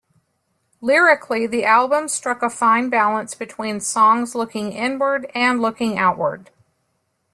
[0.81, 6.49] Lyrically the album struck a fine balance between songs looking inward and looking outward.